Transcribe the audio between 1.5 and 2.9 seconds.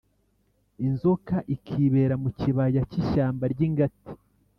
ikibera mu kibaya